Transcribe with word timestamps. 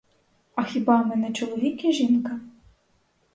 А 0.55 0.63
хіба 0.63 1.03
ми 1.03 1.15
не 1.15 1.33
чоловік 1.33 1.85
і 1.85 1.91
жінка? 1.93 2.39